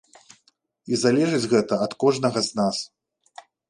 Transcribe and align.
І 0.93 0.99
залежыць 1.03 1.49
гэта 1.53 1.73
ад 1.87 1.91
кожнага 2.07 2.39
з 2.51 2.63
нас. 2.65 2.77